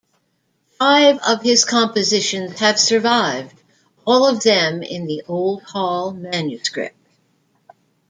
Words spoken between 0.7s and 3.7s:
Five of his compositions have survived,